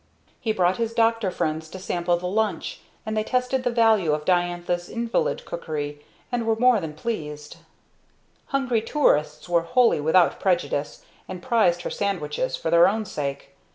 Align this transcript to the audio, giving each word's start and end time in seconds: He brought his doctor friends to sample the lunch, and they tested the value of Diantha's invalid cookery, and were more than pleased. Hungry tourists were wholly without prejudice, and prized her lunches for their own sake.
He 0.39 0.51
brought 0.51 0.77
his 0.77 0.95
doctor 0.95 1.29
friends 1.29 1.69
to 1.69 1.77
sample 1.77 2.17
the 2.17 2.25
lunch, 2.25 2.79
and 3.05 3.15
they 3.15 3.23
tested 3.23 3.63
the 3.63 3.69
value 3.69 4.13
of 4.13 4.25
Diantha's 4.25 4.89
invalid 4.89 5.45
cookery, 5.45 6.03
and 6.31 6.47
were 6.47 6.55
more 6.55 6.79
than 6.79 6.93
pleased. 6.93 7.57
Hungry 8.47 8.81
tourists 8.81 9.47
were 9.47 9.61
wholly 9.61 10.01
without 10.01 10.39
prejudice, 10.39 11.05
and 11.27 11.39
prized 11.43 11.83
her 11.83 11.91
lunches 12.01 12.55
for 12.55 12.71
their 12.71 12.87
own 12.87 13.05
sake. 13.05 13.53